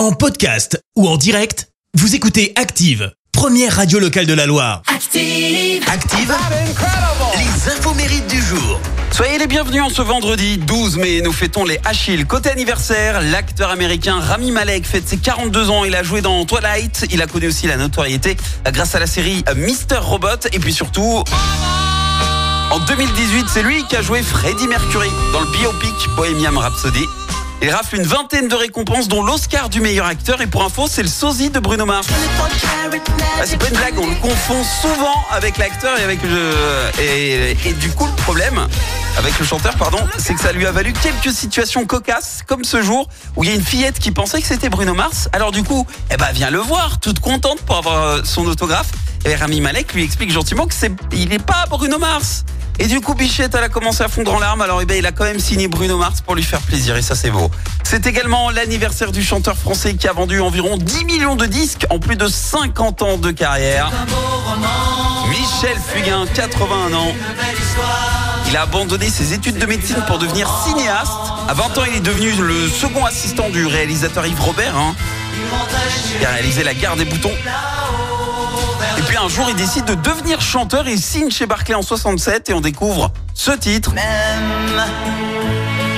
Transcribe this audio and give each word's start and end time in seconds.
En 0.00 0.12
podcast 0.12 0.82
ou 0.96 1.06
en 1.06 1.18
direct, 1.18 1.68
vous 1.92 2.14
écoutez 2.14 2.54
Active, 2.56 3.12
première 3.32 3.76
radio 3.76 3.98
locale 3.98 4.24
de 4.24 4.32
la 4.32 4.46
Loire. 4.46 4.80
Active. 4.86 5.84
Active, 5.92 6.34
les 7.36 7.70
infos 7.70 7.92
mérites 7.92 8.26
du 8.26 8.40
jour. 8.40 8.80
Soyez 9.10 9.36
les 9.36 9.46
bienvenus 9.46 9.82
en 9.82 9.90
ce 9.90 10.00
vendredi 10.00 10.56
12 10.56 10.96
mai. 10.96 11.20
Nous 11.20 11.34
fêtons 11.34 11.66
les 11.66 11.78
Achilles. 11.84 12.24
Côté 12.24 12.48
anniversaire, 12.48 13.20
l'acteur 13.20 13.68
américain 13.68 14.18
Rami 14.18 14.52
Malek 14.52 14.86
fête 14.86 15.06
ses 15.06 15.18
42 15.18 15.68
ans. 15.68 15.84
Il 15.84 15.94
a 15.94 16.02
joué 16.02 16.22
dans 16.22 16.46
Twilight. 16.46 17.06
Il 17.10 17.20
a 17.20 17.26
connu 17.26 17.48
aussi 17.48 17.66
la 17.66 17.76
notoriété 17.76 18.38
grâce 18.72 18.94
à 18.94 19.00
la 19.00 19.06
série 19.06 19.44
Mister 19.54 19.98
Robot. 19.98 20.48
Et 20.54 20.60
puis 20.60 20.72
surtout... 20.72 21.24
En 22.70 22.78
2018, 22.78 23.46
c'est 23.52 23.62
lui 23.62 23.84
qui 23.84 23.96
a 23.96 24.00
joué 24.00 24.22
Freddie 24.22 24.66
Mercury 24.66 25.10
dans 25.34 25.40
le 25.40 25.50
biopic 25.58 25.92
Bohemian 26.16 26.58
Rhapsody. 26.58 27.04
Il 27.62 27.68
rafle 27.70 27.96
une 27.96 28.04
vingtaine 28.04 28.48
de 28.48 28.54
récompenses, 28.54 29.06
dont 29.06 29.22
l'Oscar 29.22 29.68
du 29.68 29.82
meilleur 29.82 30.06
acteur. 30.06 30.40
Et 30.40 30.46
pour 30.46 30.64
info, 30.64 30.86
c'est 30.88 31.02
le 31.02 31.08
sosie 31.08 31.50
de 31.50 31.60
Bruno 31.60 31.84
Mars. 31.84 32.08
Ah, 32.10 33.44
c'est 33.44 33.58
pas 33.58 33.68
une 33.68 33.76
blague, 33.76 33.98
on 33.98 34.08
le 34.08 34.14
confond 34.16 34.62
souvent 34.64 35.24
avec 35.30 35.58
l'acteur 35.58 35.98
et 35.98 36.02
avec 36.02 36.20
le. 36.22 36.52
Et, 36.98 37.72
du 37.74 37.90
coup, 37.90 38.06
le 38.06 38.22
problème 38.22 38.66
avec 39.18 39.38
le 39.38 39.44
chanteur, 39.44 39.74
pardon, 39.76 39.98
c'est 40.16 40.32
que 40.32 40.40
ça 40.40 40.52
lui 40.52 40.64
a 40.64 40.72
valu 40.72 40.94
quelques 40.94 41.34
situations 41.34 41.84
cocasses, 41.84 42.40
comme 42.46 42.64
ce 42.64 42.80
jour 42.80 43.08
où 43.36 43.44
il 43.44 43.50
y 43.50 43.52
a 43.52 43.56
une 43.56 43.64
fillette 43.64 43.98
qui 43.98 44.10
pensait 44.10 44.40
que 44.40 44.46
c'était 44.46 44.70
Bruno 44.70 44.94
Mars. 44.94 45.28
Alors 45.32 45.52
du 45.52 45.62
coup, 45.62 45.86
eh 46.10 46.16
ben, 46.16 46.28
viens 46.32 46.50
le 46.50 46.60
voir, 46.60 46.98
toute 46.98 47.20
contente 47.20 47.60
pour 47.62 47.76
avoir 47.76 48.02
euh, 48.02 48.20
son 48.24 48.46
autographe. 48.46 48.90
Et 49.26 49.34
Rami 49.34 49.60
Malek 49.60 49.92
lui 49.92 50.04
explique 50.04 50.32
gentiment 50.32 50.66
que 50.66 50.74
c'est, 50.74 50.92
il 51.12 51.28
n'est 51.28 51.38
pas 51.38 51.66
Bruno 51.68 51.98
Mars. 51.98 52.44
Et 52.82 52.86
du 52.86 53.02
coup, 53.02 53.12
Bichette, 53.12 53.54
elle 53.54 53.62
a 53.62 53.68
commencé 53.68 54.02
à 54.02 54.08
fondre 54.08 54.32
en 54.32 54.38
larmes. 54.38 54.62
Alors, 54.62 54.80
eh 54.80 54.86
ben, 54.86 54.96
il 54.96 55.04
a 55.04 55.12
quand 55.12 55.24
même 55.24 55.38
signé 55.38 55.68
Bruno 55.68 55.98
Mars 55.98 56.22
pour 56.22 56.34
lui 56.34 56.42
faire 56.42 56.62
plaisir. 56.62 56.96
Et 56.96 57.02
ça, 57.02 57.14
c'est 57.14 57.30
beau. 57.30 57.50
C'est 57.82 58.06
également 58.06 58.48
l'anniversaire 58.48 59.12
du 59.12 59.22
chanteur 59.22 59.54
français 59.54 59.94
qui 59.96 60.08
a 60.08 60.14
vendu 60.14 60.40
environ 60.40 60.78
10 60.78 61.04
millions 61.04 61.36
de 61.36 61.44
disques 61.44 61.86
en 61.90 61.98
plus 61.98 62.16
de 62.16 62.26
50 62.26 63.02
ans 63.02 63.18
de 63.18 63.32
carrière. 63.32 63.90
Michel 65.28 65.76
Fugain, 65.92 66.24
81 66.32 66.94
ans. 66.94 67.12
Il 68.48 68.56
a 68.56 68.62
abandonné 68.62 69.10
ses 69.10 69.34
études 69.34 69.58
de 69.58 69.66
médecine 69.66 70.02
pour 70.06 70.18
devenir 70.18 70.50
cinéaste. 70.64 71.12
À 71.48 71.52
20 71.52 71.76
ans, 71.76 71.82
il 71.86 71.96
est 71.96 72.00
devenu 72.00 72.32
le 72.32 72.66
second 72.66 73.04
assistant 73.04 73.50
du 73.50 73.66
réalisateur 73.66 74.26
Yves 74.26 74.40
Robert. 74.40 74.74
Hein. 74.74 74.94
Il 76.18 76.26
a 76.26 76.30
réalisé 76.30 76.64
La 76.64 76.72
Gare 76.72 76.96
des 76.96 77.04
Boutons. 77.04 77.30
Et 78.98 79.02
puis 79.02 79.16
un 79.16 79.28
jour, 79.28 79.46
il 79.48 79.56
décide 79.56 79.84
de 79.84 79.94
devenir 79.94 80.40
chanteur. 80.40 80.88
Il 80.88 81.00
signe 81.00 81.30
chez 81.30 81.46
Barclay 81.46 81.74
en 81.74 81.82
67 81.82 82.50
et 82.50 82.54
on 82.54 82.60
découvre 82.60 83.12
ce 83.34 83.52
titre. 83.52 83.92
Même 83.92 84.82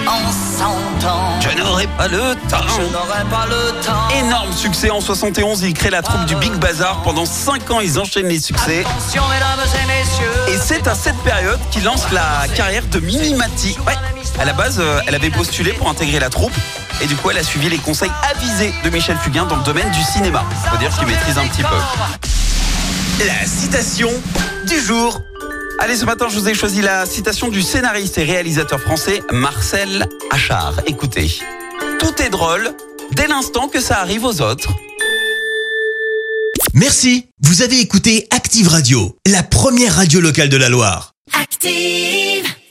en. 0.09 0.33
Je 1.41 1.59
n'aurai 1.59 1.89
pas 1.99 2.07
le 2.07 2.35
temps. 2.49 2.59
Je 2.69 2.83
n'aurai 2.93 3.25
pas 3.31 3.47
le 3.47 3.73
temps. 3.83 4.09
Énorme 4.25 4.53
succès 4.53 4.91
en 4.91 5.01
71, 5.01 5.63
il 5.63 5.75
crée 5.75 5.91
la 5.91 6.03
troupe 6.03 6.25
du 6.27 6.37
Big 6.37 6.53
Bazar. 6.53 7.03
Pendant 7.03 7.25
5 7.25 7.71
ans, 7.73 7.81
ils 7.81 7.99
enchaînent 7.99 8.29
les 8.29 8.39
succès. 8.39 8.85
Et. 10.49 10.53
Et 10.53 10.59
c'est 10.59 10.87
à 10.87 10.95
cette 10.95 11.19
période 11.19 11.59
qu'il 11.71 11.83
lance 11.83 12.11
la 12.13 12.47
carrière 12.55 12.85
de 12.87 13.01
Mimi 13.01 13.35
Mati. 13.35 13.77
Ouais. 13.87 13.95
À 14.39 14.45
la 14.45 14.53
base, 14.53 14.79
euh, 14.79 15.01
elle 15.07 15.15
avait 15.15 15.31
postulé 15.31 15.73
pour 15.73 15.89
intégrer 15.89 16.21
la 16.21 16.31
troupe. 16.31 16.53
Et 17.01 17.07
du 17.07 17.17
coup, 17.17 17.31
elle 17.31 17.39
a 17.39 17.43
suivi 17.43 17.69
les 17.69 17.79
conseils 17.79 18.13
avisés 18.31 18.73
de 18.85 18.91
Michel 18.91 19.17
Fugain 19.17 19.45
dans 19.45 19.57
le 19.57 19.65
domaine 19.65 19.91
du 19.91 20.03
cinéma. 20.03 20.45
Faut 20.71 20.77
dire 20.77 20.97
qu'il 20.97 21.07
maîtrise 21.09 21.39
un 21.39 21.47
petit 21.49 21.63
peu. 21.63 21.77
La 23.19 23.47
citation 23.47 24.11
du 24.67 24.81
jour. 24.81 25.23
Allez, 25.79 25.97
ce 25.97 26.05
matin, 26.05 26.29
je 26.29 26.39
vous 26.39 26.49
ai 26.49 26.55
choisi 26.55 26.81
la 26.81 27.07
citation 27.07 27.49
du 27.49 27.63
scénariste 27.63 28.19
et 28.19 28.25
réalisateur 28.25 28.81
français 28.81 29.23
Marcel 29.33 30.09
Achard. 30.31 30.81
Écoutez, 30.87 31.31
tout 31.99 32.23
est 32.23 32.31
drôle 32.31 32.71
dès 33.13 33.27
l'instant 33.29 33.69
que 33.69 33.81
ça 33.81 33.99
arrive 33.99 34.25
aux 34.25 34.41
autres. 34.41 34.71
Merci, 36.75 37.27
vous 37.43 37.63
avez 37.63 37.81
écouté 37.81 38.27
Active 38.31 38.69
Radio, 38.69 39.17
la 39.27 39.43
première 39.43 39.97
radio 39.97 40.21
locale 40.21 40.49
de 40.49 40.57
la 40.57 40.69
Loire. 40.69 41.13
Active. 41.41 42.52